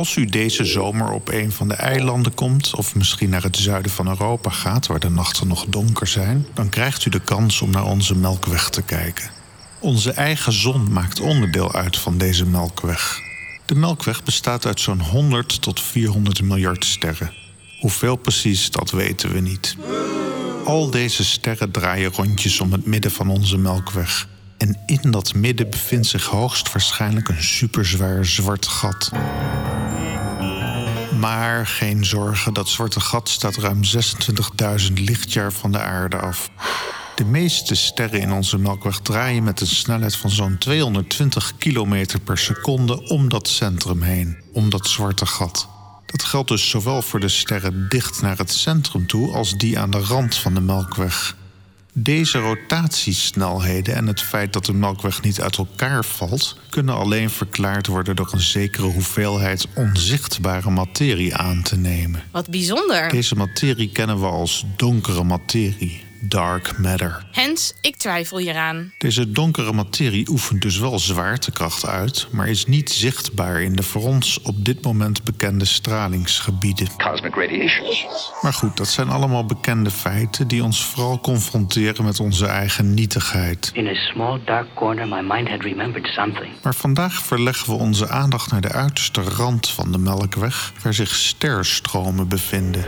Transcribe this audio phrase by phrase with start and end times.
[0.00, 3.92] Als u deze zomer op een van de eilanden komt, of misschien naar het zuiden
[3.92, 7.70] van Europa gaat, waar de nachten nog donker zijn, dan krijgt u de kans om
[7.70, 9.30] naar onze melkweg te kijken.
[9.78, 13.18] Onze eigen zon maakt onderdeel uit van deze melkweg.
[13.66, 17.32] De melkweg bestaat uit zo'n 100 tot 400 miljard sterren.
[17.80, 19.76] Hoeveel precies, dat weten we niet.
[20.64, 24.28] Al deze sterren draaien rondjes om het midden van onze melkweg.
[24.58, 29.10] En in dat midden bevindt zich hoogstwaarschijnlijk een superzwaar zwart gat.
[31.20, 36.50] Maar geen zorgen, dat zwarte gat staat ruim 26.000 lichtjaar van de aarde af.
[37.14, 42.38] De meeste sterren in onze melkweg draaien met een snelheid van zo'n 220 km per
[42.38, 45.68] seconde om dat centrum heen, om dat zwarte gat.
[46.06, 49.90] Dat geldt dus zowel voor de sterren dicht naar het centrum toe als die aan
[49.90, 51.36] de rand van de melkweg.
[52.02, 57.86] Deze rotatiesnelheden en het feit dat de melkweg niet uit elkaar valt, kunnen alleen verklaard
[57.86, 62.22] worden door een zekere hoeveelheid onzichtbare materie aan te nemen.
[62.30, 63.08] Wat bijzonder.
[63.08, 67.26] Deze materie kennen we als donkere materie dark matter.
[67.32, 68.92] Hens, ik twijfel hieraan.
[68.98, 74.02] Deze donkere materie oefent dus wel zwaartekracht uit, maar is niet zichtbaar in de voor
[74.02, 76.88] ons op dit moment bekende stralingsgebieden.
[76.96, 78.10] Cosmic radiation.
[78.40, 83.70] Maar goed, dat zijn allemaal bekende feiten die ons vooral confronteren met onze eigen nietigheid.
[83.74, 86.52] In a small dark corner, my mind had remembered something.
[86.62, 91.14] Maar vandaag verleggen we onze aandacht naar de uiterste rand van de Melkweg, waar zich
[91.14, 92.84] sterstromen bevinden.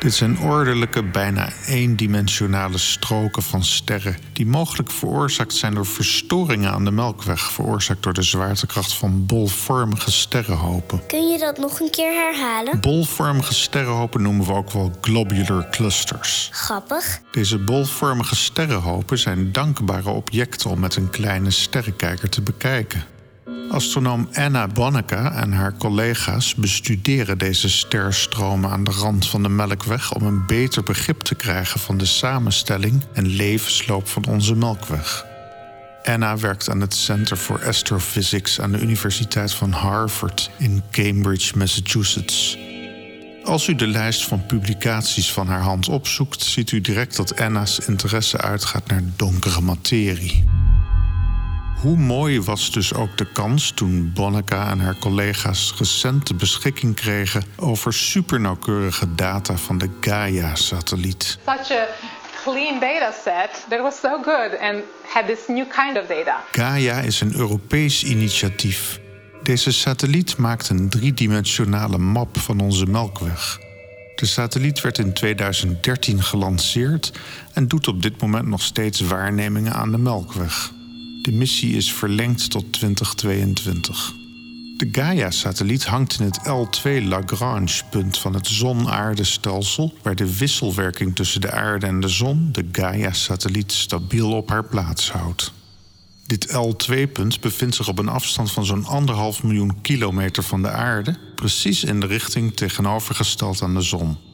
[0.00, 6.84] Dit zijn ordelijke, bijna eendimensionale stroken van sterren die mogelijk veroorzaakt zijn door verstoringen aan
[6.84, 11.06] de Melkweg, veroorzaakt door de zwaartekracht van bolvormige sterrenhopen.
[11.06, 12.80] Kun je dat nog een keer herhalen?
[12.80, 16.48] Bolvormige sterrenhopen noemen we ook wel globular clusters.
[16.52, 17.20] Grappig.
[17.30, 23.04] Deze bolvormige sterrenhopen zijn dankbare objecten om met een kleine sterrenkijker te bekijken.
[23.70, 30.14] Astronoom Anna Bonneke en haar collega's bestuderen deze sterstromen aan de rand van de Melkweg
[30.14, 35.24] om een beter begrip te krijgen van de samenstelling en levensloop van onze Melkweg.
[36.02, 42.58] Anna werkt aan het Center for Astrophysics aan de Universiteit van Harvard in Cambridge, Massachusetts.
[43.44, 47.78] Als u de lijst van publicaties van haar hand opzoekt, ziet u direct dat Anna's
[47.78, 50.59] interesse uitgaat naar donkere materie.
[51.80, 56.94] Hoe mooi was dus ook de kans toen Bonneka en haar collega's recent de beschikking
[56.94, 61.38] kregen over supernauwkeurige data van de Gaia-satelliet.
[61.46, 61.86] Such a
[62.44, 66.44] clean data set that was so good and had this new kind of data.
[66.52, 69.00] Gaia is een Europees initiatief.
[69.42, 73.58] Deze satelliet maakt een driedimensionale map van onze Melkweg.
[74.14, 77.12] De satelliet werd in 2013 gelanceerd
[77.52, 80.78] en doet op dit moment nog steeds waarnemingen aan de Melkweg.
[81.22, 84.14] De missie is verlengd tot 2022.
[84.76, 91.50] De Gaia-satelliet hangt in het L2 Lagrange-punt van het zon-aardestelsel, waar de wisselwerking tussen de
[91.50, 95.52] aarde en de zon de Gaia-satelliet stabiel op haar plaats houdt.
[96.26, 101.16] Dit L2-punt bevindt zich op een afstand van zo'n anderhalf miljoen kilometer van de aarde,
[101.34, 104.29] precies in de richting tegenovergesteld aan de zon.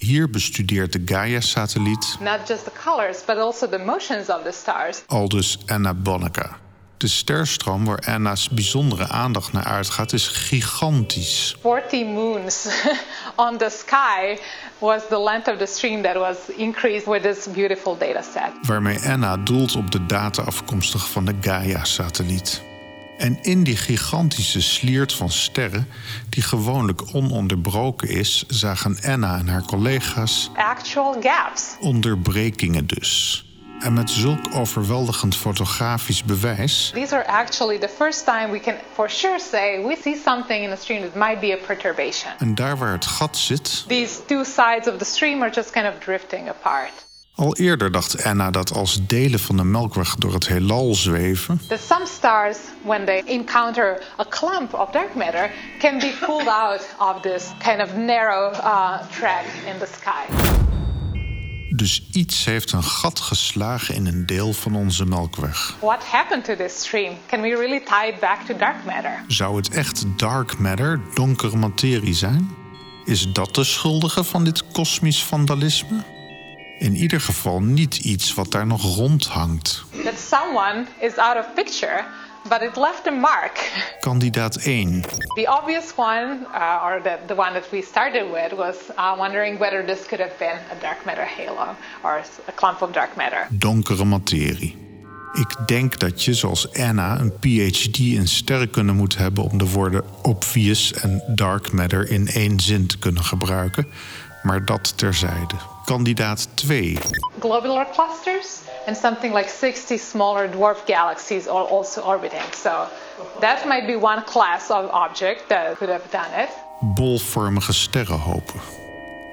[0.00, 2.16] Hier bestudeert de Gaia-satelliet.
[2.20, 5.02] Not just the colors, but also the motions of the stars.
[5.06, 6.56] Aldus Anna Bonneka.
[6.96, 11.56] De sterstroom waar Anna's bijzondere aandacht naar uitgaat is gigantisch.
[11.60, 12.68] 40 moons
[13.46, 14.38] on the sky
[14.78, 18.66] was the length of the stream that was increased with this beautiful data set.
[18.66, 22.69] Waarmee Anna doelt op de data afkomstig van de Gaia-satelliet.
[23.20, 25.86] En in die gigantische sliert van sterren,
[26.28, 31.62] die gewoonlijk ononderbroken is, zagen Anna en haar collega's Actual gaps.
[31.80, 33.44] onderbrekingen dus.
[33.80, 39.10] En met zulk overweldigend fotografisch bewijs These are actually the first time we can for
[39.10, 42.32] sure say we see something in the stream that might be a perturbation.
[42.38, 45.86] en daar waar het gat zit, These two sides of the stream are just kind
[45.86, 47.08] of drifting apart.
[47.40, 51.80] Al eerder dacht Anna dat als delen van de Melkweg door het heelal zweven, That
[51.80, 57.20] some stars, when they encounter a clump of dark matter, can be pulled out of
[57.22, 60.48] this kind of narrow uh, track in the sky.
[61.76, 65.76] dus iets heeft een gat geslagen in een deel van onze Melkweg.
[65.80, 67.14] What happened to this stream?
[67.26, 69.24] Can we really tie it back to dark matter?
[69.26, 72.50] Zou het echt dark matter, donkere materie zijn?
[73.04, 76.04] Is dat de schuldige van dit kosmisch vandalisme?
[76.80, 79.84] In ieder geval niet iets wat daar nog rondhangt.
[80.04, 82.04] That someone is out of picture,
[82.48, 83.84] but it left a mark.
[84.00, 85.04] Kandidaat 1.
[85.34, 89.58] The obvious one, uh, or the, the one that we started with, was uh, wondering
[89.58, 93.46] whether this could have been a dark matter halo or a clump of dark matter.
[93.50, 94.76] Donkere materie.
[95.32, 100.04] Ik denk dat je, zoals Anna, een PhD in sterrenkunde moet hebben om de woorden
[100.22, 103.86] obvious en dark matter in één zin te kunnen gebruiken.
[104.42, 105.54] Maar dat terzijde.
[105.90, 106.96] Kandidaat 2.
[107.40, 112.52] Globular clusters and something like 60 smaller dwarf galaxies are also orbiting.
[112.52, 112.86] So
[113.40, 116.48] that might be one class of object that could have done it.
[116.80, 118.60] Bolvormige sterrenhopen.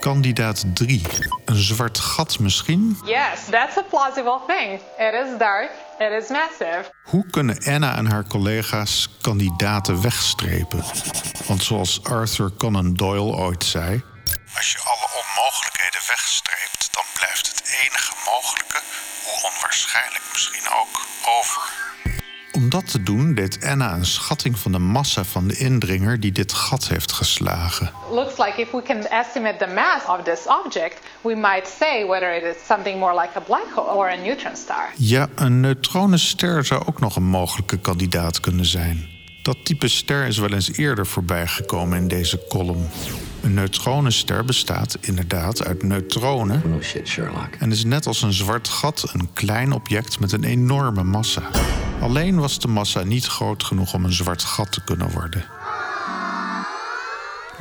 [0.00, 1.02] Kandidaat 3.
[1.44, 2.96] Een zwart gat misschien?
[3.04, 4.80] Yes, that's a plausible thing.
[4.98, 6.90] It is dark, it is massive.
[7.04, 10.82] Hoe kunnen Anna en haar collega's kandidaten wegstrepen?
[11.46, 14.02] Want zoals Arthur Conan Doyle ooit zei...
[14.56, 15.09] Als je alle
[15.50, 18.80] onmogelijkheden wegstreept, dan blijft het enige mogelijke,
[19.24, 20.94] hoe onwaarschijnlijk misschien ook,
[21.38, 21.62] over.
[22.52, 26.32] Om dat te doen deed Anna een schatting van de massa van de indringer die
[26.32, 27.92] dit gat heeft geslagen.
[28.10, 32.34] Looks like if we can estimate the mass of this object, we might say whether
[32.34, 34.92] it is something more like a black hole or a neutron star.
[34.96, 39.19] Ja, een neutronenster zou ook nog een mogelijke kandidaat kunnen zijn.
[39.42, 42.88] Dat type ster is wel eens eerder voorbijgekomen in deze column.
[43.42, 47.54] Een neutronenster bestaat inderdaad uit neutronen No shit, Sherlock.
[47.58, 51.42] en is net als een zwart gat een klein object met een enorme massa.
[52.00, 55.44] Alleen was de massa niet groot genoeg om een zwart gat te kunnen worden.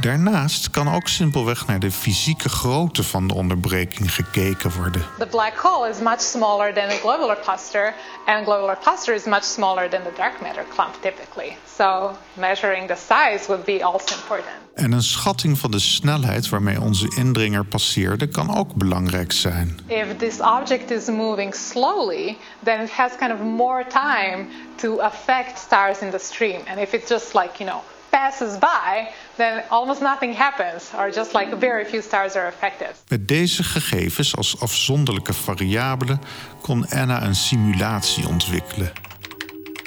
[0.01, 5.05] Daarnaast kan ook simpelweg naar de fysieke grootte van de onderbreking gekeken worden.
[5.17, 7.93] The black hole is much smaller than a globular cluster,
[8.25, 11.57] and globular cluster is much smaller than the dark matter clump typically.
[11.77, 14.55] So measuring the size would be also important.
[14.73, 19.79] En een schatting van de snelheid waarmee onze indringer passeerde kan ook belangrijk zijn.
[19.87, 25.59] If this object is moving slowly, then it has kind of more time to affect
[25.59, 26.61] stars in the stream.
[26.67, 31.33] And if it just like, you know, passes by, then almost nothing happens, or just
[31.33, 32.95] like very few stars are affected.
[33.07, 36.21] Met deze gegevens als afzonderlijke variabelen
[36.61, 38.91] kon Anna een simulatie ontwikkelen.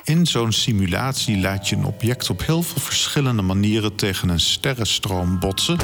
[0.05, 5.39] In zo'n simulatie laat je een object op heel veel verschillende manieren tegen een sterrenstroom
[5.39, 5.79] botsen.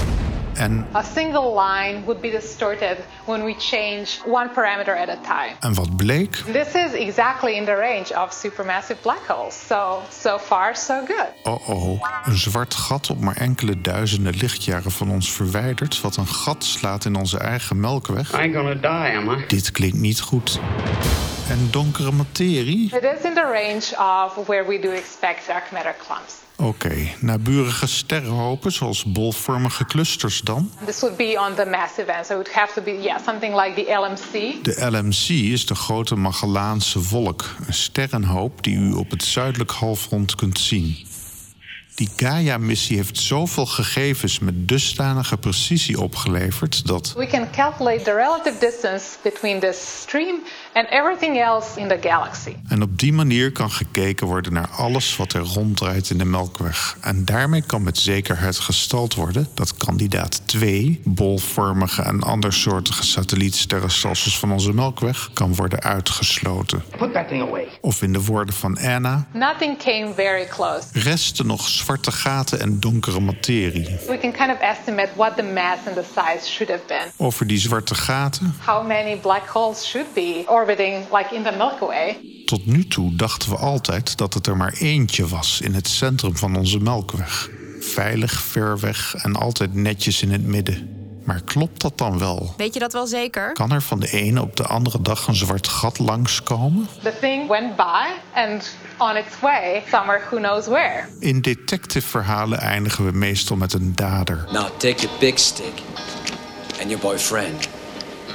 [0.58, 5.52] En, A single line would be distorted when we change one parameter at a time.
[5.60, 6.36] en wat bleek?
[6.36, 9.54] This is exactly in the range of supermassive black holes.
[9.66, 11.28] So, so far, so good.
[11.42, 16.26] Oh oh, een zwart gat op maar enkele duizenden lichtjaren van ons verwijderd, wat een
[16.28, 18.32] gat slaat in onze eigen melkweg.
[18.32, 19.44] I ain't gonna die, am I?
[19.46, 20.60] Dit klinkt niet goed.
[21.48, 22.84] En donkere materie?
[22.84, 26.34] It is in the range of where we do expect dark matter clumps.
[26.56, 30.70] Oké, naburige sterrenhopen zoals bolvormige clusters dan?
[30.84, 33.60] This would be on the massive end, so it would have to be, yeah, something
[33.60, 34.62] like the LMC.
[34.62, 40.34] De LMC is de grote Magellaanse wolk, een sterrenhoop die u op het zuidelijk halfrond
[40.34, 41.06] kunt zien.
[41.98, 48.58] Die Gaia-missie heeft zoveel gegevens met dusdanige precisie opgeleverd dat We can calculate the relative
[48.58, 50.42] distance between this stream
[50.78, 52.56] and everything else in the galaxy.
[52.68, 56.96] En op die manier kan gekeken worden naar alles wat er ronddraait in de Melkweg.
[57.00, 64.52] En daarmee kan met zekerheid gesteld worden dat kandidaat 2, bolvormige en andersoortige satellietsterrenstelsels van
[64.52, 66.82] onze Melkweg, kan worden uitgesloten.
[66.98, 67.68] Put that thing away.
[67.80, 70.86] Of in de woorden van Anna, Nothing came very close.
[70.92, 73.98] resten nog zwarte gaten en donkere materie.
[74.06, 77.26] We can kind of estimate what the mass and the size should have been.
[77.26, 81.86] Over die zwarte gaten, How many black holes should be orbiting like in the Milky
[81.86, 82.16] Way?
[82.44, 86.36] tot nu toe dachten we altijd dat het er maar eentje was in het centrum
[86.36, 87.50] van onze Melkweg.
[87.80, 90.96] Veilig, ver weg en altijd netjes in het midden.
[91.24, 92.54] Maar klopt dat dan wel?
[92.56, 93.52] Weet je dat wel zeker?
[93.52, 96.88] Kan er van de ene op de andere dag een zwart gat langskomen?
[97.02, 101.08] The thing went by and on its way somewhere who knows where.
[101.18, 104.48] In detective-verhalen eindigen we meestal met een dader.
[104.52, 105.82] Now take your big stick
[106.80, 107.68] and your boyfriend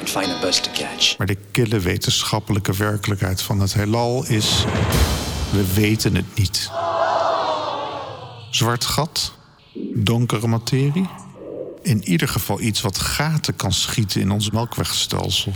[0.03, 1.17] and find a bus to catch.
[1.17, 4.65] Maar de kille wetenschappelijke werkelijkheid van het heelal is...
[5.51, 6.71] we weten het niet.
[8.49, 9.33] Zwart gat?
[9.95, 11.09] Donkere materie?
[11.81, 15.53] In ieder geval iets wat gaten kan schieten in ons melkwegstelsel.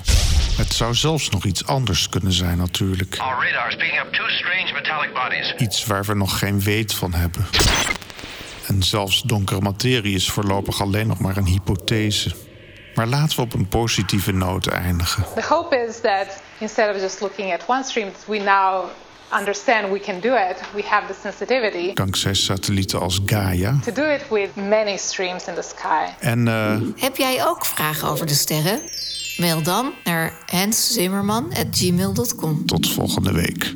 [0.58, 3.22] Het zou zelfs nog iets anders kunnen zijn natuurlijk.
[5.58, 7.46] Iets waar we nog geen weet van hebben.
[8.68, 12.47] En zelfs donkere materie is voorlopig alleen nog maar een hypothese.
[12.98, 15.24] Maar laten we op een positieve noot eindigen.
[15.36, 18.84] The hope is that instead of just looking at one stream, we now
[19.40, 20.56] understand we can do it.
[20.74, 23.80] We have the sensitivity Dankzij satellieten als Gaia.
[23.86, 26.06] to do it with many streams in the sky.
[26.20, 28.82] En eh, Heb jij ook vragen over de sterren?
[29.38, 32.66] Mail dan naar henszimmerman.gmail.com.
[32.66, 33.76] tot volgende week.